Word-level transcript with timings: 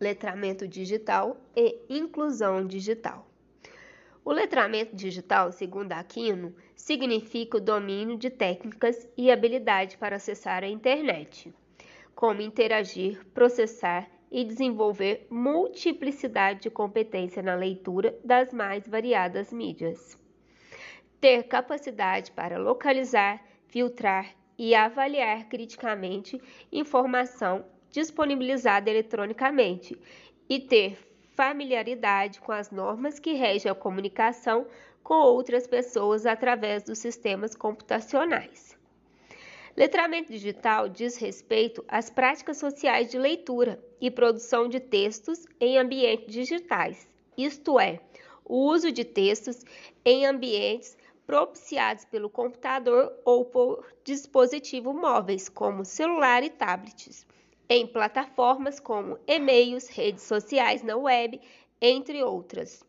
letramento 0.00 0.66
digital 0.66 1.36
e 1.54 1.78
inclusão 1.88 2.66
digital. 2.66 3.28
O 4.24 4.32
letramento 4.32 4.96
digital, 4.96 5.52
segundo 5.52 5.92
Aquino, 5.92 6.54
significa 6.74 7.58
o 7.58 7.60
domínio 7.60 8.16
de 8.16 8.30
técnicas 8.30 9.08
e 9.16 9.30
habilidade 9.30 9.98
para 9.98 10.16
acessar 10.16 10.64
a 10.64 10.68
internet, 10.68 11.52
como 12.14 12.40
interagir, 12.40 13.24
processar 13.34 14.10
e 14.30 14.44
desenvolver 14.44 15.26
multiplicidade 15.28 16.60
de 16.60 16.70
competência 16.70 17.42
na 17.42 17.54
leitura 17.54 18.18
das 18.24 18.52
mais 18.52 18.86
variadas 18.86 19.52
mídias. 19.52 20.18
Ter 21.20 21.42
capacidade 21.44 22.30
para 22.30 22.58
localizar, 22.58 23.44
filtrar 23.66 24.34
e 24.56 24.74
avaliar 24.74 25.48
criticamente 25.48 26.40
informação 26.70 27.64
disponibilizada 27.90 28.88
eletronicamente 28.88 29.98
e 30.48 30.60
ter 30.60 30.98
familiaridade 31.34 32.40
com 32.40 32.52
as 32.52 32.70
normas 32.70 33.18
que 33.18 33.32
regem 33.32 33.70
a 33.70 33.74
comunicação 33.74 34.66
com 35.02 35.14
outras 35.14 35.66
pessoas 35.66 36.26
através 36.26 36.82
dos 36.82 36.98
sistemas 36.98 37.54
computacionais. 37.54 38.78
Letramento 39.76 40.32
digital 40.32 40.88
diz 40.88 41.16
respeito 41.16 41.84
às 41.88 42.10
práticas 42.10 42.58
sociais 42.58 43.10
de 43.10 43.18
leitura 43.18 43.82
e 44.00 44.10
produção 44.10 44.68
de 44.68 44.80
textos 44.80 45.46
em 45.58 45.78
ambientes 45.78 46.26
digitais, 46.26 47.08
isto 47.38 47.78
é, 47.80 48.00
o 48.44 48.66
uso 48.66 48.92
de 48.92 49.04
textos 49.04 49.64
em 50.04 50.26
ambientes 50.26 50.98
propiciados 51.26 52.04
pelo 52.04 52.28
computador 52.28 53.12
ou 53.24 53.44
por 53.44 53.86
dispositivos 54.04 54.94
móveis, 54.94 55.48
como 55.48 55.84
celular 55.84 56.42
e 56.42 56.50
tablets 56.50 57.24
em 57.70 57.86
plataformas 57.86 58.80
como 58.80 59.16
e-mails, 59.28 59.86
redes 59.86 60.24
sociais 60.24 60.82
na 60.82 60.96
web, 60.96 61.40
entre 61.80 62.20
outras. 62.20 62.82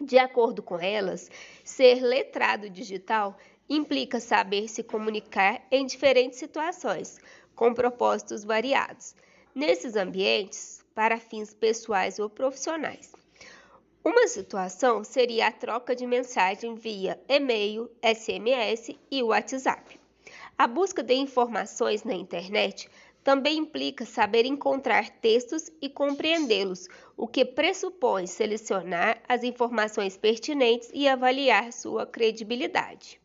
De 0.00 0.16
acordo 0.16 0.62
com 0.62 0.80
elas, 0.80 1.30
ser 1.62 2.00
letrado 2.00 2.70
digital 2.70 3.36
implica 3.68 4.18
saber 4.18 4.68
se 4.68 4.82
comunicar 4.82 5.62
em 5.70 5.84
diferentes 5.84 6.38
situações, 6.38 7.18
com 7.54 7.74
propósitos 7.74 8.42
variados, 8.42 9.14
nesses 9.54 9.96
ambientes, 9.96 10.82
para 10.94 11.18
fins 11.18 11.52
pessoais 11.52 12.18
ou 12.18 12.30
profissionais. 12.30 13.12
Uma 14.02 14.28
situação 14.28 15.04
seria 15.04 15.48
a 15.48 15.52
troca 15.52 15.94
de 15.94 16.06
mensagem 16.06 16.74
via 16.74 17.20
e-mail, 17.28 17.90
SMS 18.02 18.96
e 19.10 19.22
WhatsApp. 19.22 20.00
A 20.56 20.66
busca 20.66 21.02
de 21.02 21.12
informações 21.12 22.02
na 22.02 22.14
internet 22.14 22.88
também 23.26 23.58
implica 23.58 24.06
saber 24.06 24.46
encontrar 24.46 25.10
textos 25.10 25.68
e 25.82 25.90
compreendê-los, 25.90 26.86
o 27.16 27.26
que 27.26 27.44
pressupõe 27.44 28.24
selecionar 28.24 29.20
as 29.28 29.42
informações 29.42 30.16
pertinentes 30.16 30.88
e 30.94 31.08
avaliar 31.08 31.72
sua 31.72 32.06
credibilidade. 32.06 33.20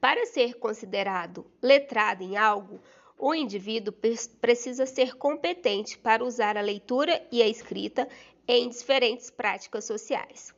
Para 0.00 0.24
ser 0.26 0.54
considerado 0.60 1.44
letrado 1.60 2.22
em 2.22 2.36
algo, 2.36 2.80
o 3.18 3.34
indivíduo 3.34 3.92
precisa 4.40 4.86
ser 4.86 5.16
competente 5.16 5.98
para 5.98 6.22
usar 6.22 6.56
a 6.56 6.60
leitura 6.60 7.20
e 7.32 7.42
a 7.42 7.48
escrita 7.48 8.08
em 8.46 8.68
diferentes 8.68 9.28
práticas 9.28 9.86
sociais. 9.86 10.54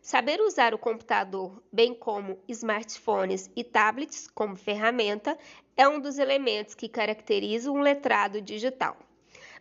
Saber 0.00 0.40
usar 0.40 0.72
o 0.74 0.78
computador, 0.78 1.62
bem 1.72 1.94
como 1.94 2.38
smartphones 2.48 3.50
e 3.54 3.62
tablets 3.64 4.28
como 4.28 4.56
ferramenta, 4.56 5.36
é 5.76 5.88
um 5.88 6.00
dos 6.00 6.18
elementos 6.18 6.74
que 6.74 6.88
caracterizam 6.88 7.74
um 7.74 7.80
letrado 7.80 8.40
digital. 8.40 8.96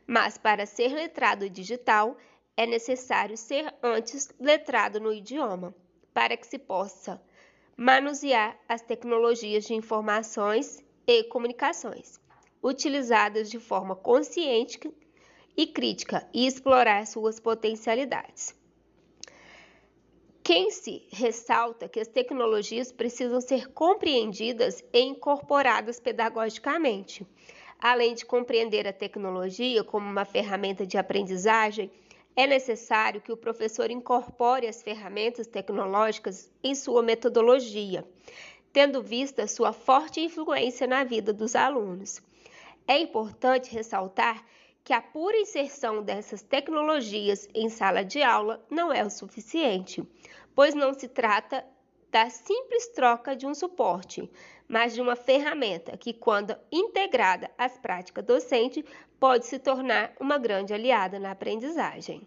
Mas 0.06 0.38
para 0.38 0.66
ser 0.66 0.94
letrado 0.94 1.50
digital, 1.50 2.18
é 2.56 2.66
necessário 2.66 3.38
ser 3.38 3.74
antes 3.84 4.30
letrado 4.40 5.00
no 5.00 5.14
idioma, 5.14 5.76
para 6.14 6.38
que 6.38 6.48
se 6.48 6.58
possa 6.58 7.22
manusear 7.76 8.58
as 8.68 8.82
tecnologias 8.82 9.66
de 9.66 9.74
informações 9.76 10.84
e 11.06 11.24
comunicações, 11.26 12.20
utilizadas 12.64 13.50
de 13.50 13.60
forma 13.60 13.96
consciente 13.96 14.92
e 15.56 15.68
crítica 15.68 16.28
e 16.34 16.48
explorar 16.48 17.06
suas 17.06 17.40
potencialidades. 17.40 18.56
Quem 20.48 20.72
se 20.72 21.06
ressalta 21.12 21.90
que 21.90 22.00
as 22.00 22.08
tecnologias 22.08 22.90
precisam 22.90 23.42
ser 23.42 23.70
compreendidas 23.74 24.82
e 24.94 25.02
incorporadas 25.02 26.00
pedagogicamente. 26.00 27.28
Além 27.78 28.16
de 28.16 28.26
compreender 28.26 28.88
a 28.88 28.94
tecnologia 28.94 29.84
como 29.84 30.10
uma 30.10 30.24
ferramenta 30.24 30.88
de 30.88 30.98
aprendizagem, 30.98 31.92
é 32.34 32.48
necessário 32.48 33.20
que 33.20 33.34
o 33.34 33.36
professor 33.36 33.92
incorpore 33.92 34.68
as 34.68 34.82
ferramentas 34.82 35.48
tecnológicas 35.48 36.50
em 36.64 36.74
sua 36.74 37.04
metodologia, 37.04 38.08
tendo 38.72 39.04
vista 39.04 39.48
sua 39.48 39.74
forte 39.74 40.22
influência 40.22 40.88
na 40.88 41.04
vida 41.04 41.34
dos 41.34 41.58
alunos. 41.58 42.22
É 42.88 42.98
importante 42.98 43.70
ressaltar 43.74 44.46
que 44.88 44.94
a 44.94 45.02
pura 45.02 45.36
inserção 45.36 46.02
dessas 46.02 46.42
tecnologias 46.42 47.46
em 47.54 47.68
sala 47.68 48.06
de 48.06 48.24
aula 48.24 48.66
não 48.70 48.94
é 48.94 49.04
o 49.04 49.10
suficiente, 49.10 50.02
pois 50.56 50.74
não 50.74 50.94
se 50.94 51.10
trata 51.10 51.62
da 52.10 52.30
simples 52.30 52.88
troca 52.96 53.36
de 53.36 53.46
um 53.46 53.54
suporte, 53.54 54.32
mas 54.66 54.94
de 54.94 55.02
uma 55.02 55.18
ferramenta 55.18 55.98
que, 55.98 56.14
quando 56.14 56.56
integrada 56.72 57.52
às 57.58 57.78
práticas 57.78 58.24
docentes, 58.24 58.86
pode 59.20 59.46
se 59.46 59.60
tornar 59.60 60.14
uma 60.22 60.38
grande 60.38 60.74
aliada 60.74 61.20
na 61.20 61.32
aprendizagem. 61.32 62.26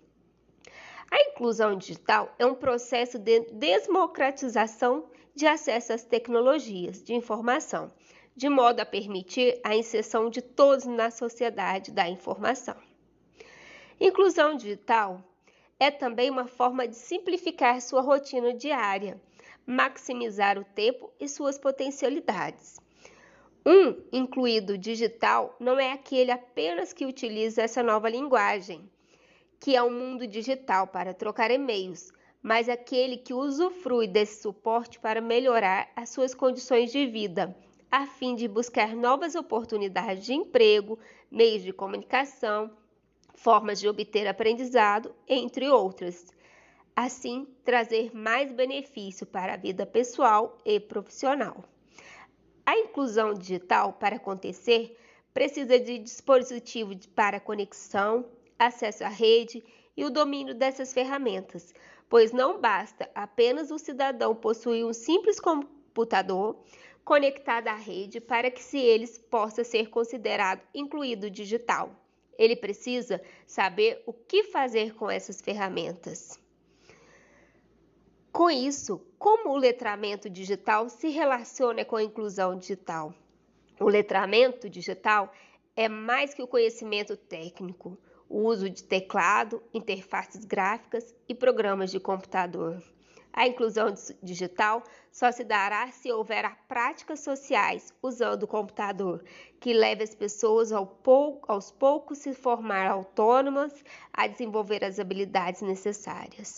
A 1.10 1.19
inclusão 1.31 1.78
digital 1.78 2.31
é 2.38 2.44
um 2.44 2.54
processo 2.54 3.19
de 3.19 3.41
democratização 3.53 5.06
de 5.34 5.47
acesso 5.47 5.94
às 5.94 6.04
tecnologias 6.04 7.03
de 7.03 7.15
informação 7.15 7.91
de 8.41 8.49
modo 8.49 8.81
a 8.81 8.87
permitir 8.87 9.61
a 9.62 9.77
inserção 9.77 10.31
de 10.31 10.41
todos 10.41 10.87
na 10.87 11.11
sociedade 11.11 11.93
da 11.93 12.09
informação. 12.09 12.75
Inclusão 14.01 14.56
digital 14.56 15.23
é 15.78 15.91
também 15.91 16.31
uma 16.31 16.47
forma 16.47 16.89
de 16.89 16.97
simplificar 16.97 17.83
sua 17.83 18.00
rotina 18.00 18.55
diária, 18.55 19.21
maximizar 19.67 20.59
o 20.59 20.65
tempo 20.65 21.12
e 21.21 21.29
suas 21.29 21.59
potencialidades. 21.59 22.81
Um 23.67 24.03
incluído 24.11 24.79
digital 24.79 25.55
não 25.61 25.79
é 25.79 25.93
aquele 25.93 26.31
apenas 26.31 26.95
que 26.95 27.05
utiliza 27.05 27.61
essa 27.61 27.83
nova 27.83 28.09
linguagem, 28.09 28.91
que 29.61 29.77
é 29.77 29.83
o 29.83 29.89
um 29.89 29.93
mundo 29.93 30.27
digital 30.27 30.87
para 30.87 31.12
trocar 31.12 31.50
e-mails, 31.50 32.11
mas 32.43 32.71
aquele 32.71 33.19
que 33.19 33.34
usufrui 33.34 34.06
desse 34.06 34.41
suporte 34.41 34.99
para 34.99 35.21
melhorar 35.21 35.93
as 35.95 36.09
suas 36.09 36.34
condições 36.34 36.91
de 36.91 37.06
vida 37.06 37.55
a 37.91 38.06
fim 38.06 38.37
de 38.37 38.47
buscar 38.47 38.95
novas 38.95 39.34
oportunidades 39.34 40.25
de 40.25 40.33
emprego, 40.33 40.99
meios 41.31 41.62
de 41.62 41.73
comunicação, 41.73 42.71
formas 43.34 43.81
de 43.81 43.89
obter 43.89 44.28
aprendizado, 44.28 45.15
entre 45.27 45.69
outras. 45.69 46.27
Assim, 46.95 47.47
trazer 47.65 48.15
mais 48.15 48.53
benefício 48.53 49.27
para 49.27 49.55
a 49.55 49.56
vida 49.56 49.84
pessoal 49.87 50.59
e 50.65 50.79
profissional. 50.79 51.65
A 52.65 52.77
inclusão 52.77 53.34
digital, 53.34 53.95
para 53.95 54.17
acontecer, 54.17 54.97
precisa 55.34 55.81
de 55.81 55.99
dispositivo 55.99 56.93
para 57.15 57.41
conexão, 57.41 58.27
acesso 58.59 59.03
à 59.03 59.09
rede 59.09 59.65
e 59.97 60.05
o 60.05 60.11
domínio 60.11 60.55
dessas 60.55 60.93
ferramentas, 60.93 61.75
pois 62.09 62.31
não 62.31 62.61
basta 62.61 63.11
apenas 63.15 63.71
o 63.71 63.79
cidadão 63.79 64.34
possuir 64.34 64.84
um 64.84 64.93
simples 64.93 65.41
computador 65.41 66.62
conectada 67.05 67.71
à 67.71 67.75
rede 67.75 68.21
para 68.21 68.50
que 68.50 68.62
se 68.62 68.78
eles 68.78 69.19
possa 69.19 69.65
ser 69.65 69.88
considerado 69.88 70.62
incluído 70.75 71.31
digital. 71.31 71.91
Ele 72.38 72.56
precisa 72.56 73.21
saber 73.47 74.03
o 74.06 74.12
que 74.12 74.44
fazer 74.44 74.94
com 74.94 75.11
essas 75.11 75.41
ferramentas. 75.41 76.38
Com 78.32 78.50
isso, 78.50 79.05
como 79.19 79.50
o 79.50 79.56
letramento 79.56 80.31
digital 80.31 80.88
se 80.88 81.08
relaciona 81.08 81.85
com 81.85 81.97
a 81.97 82.02
inclusão 82.02 82.56
digital? 82.56 83.12
O 83.79 83.88
letramento 83.88 84.70
digital 84.70 85.32
é 85.75 85.88
mais 85.88 86.32
que 86.32 86.43
o 86.43 86.47
conhecimento 86.47 87.17
técnico, 87.17 87.99
o 88.29 88.44
uso 88.44 88.70
de 88.70 88.85
teclado, 88.85 89.62
interfaces 89.75 90.44
gráficas 90.44 91.14
e 91.29 91.35
programas 91.35 91.91
de 91.91 91.99
computador. 91.99 92.81
A 93.32 93.47
inclusão 93.47 93.94
digital 94.23 94.82
só 95.12 95.31
se 95.31 95.44
dará 95.44 95.88
se 95.93 96.11
houver 96.11 96.50
práticas 96.67 97.21
sociais 97.21 97.93
usando 98.03 98.43
o 98.43 98.49
computador, 98.49 99.25
que 99.61 99.73
leve 99.73 100.03
as 100.03 100.15
pessoas 100.15 100.73
ao 100.73 100.87
pou, 100.87 101.41
aos 101.47 101.71
poucos 101.71 102.19
se 102.19 102.35
formar 102.35 102.88
autônomas 102.88 103.85
a 104.12 104.27
desenvolver 104.27 104.85
as 104.85 104.99
habilidades 104.99 105.62
necessárias. 105.62 106.49